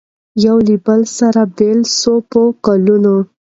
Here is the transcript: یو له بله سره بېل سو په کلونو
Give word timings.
یو 0.45 0.57
له 0.67 0.75
بله 0.85 1.07
سره 1.19 1.41
بېل 1.57 1.79
سو 1.99 2.13
په 2.31 2.41
کلونو 2.65 3.15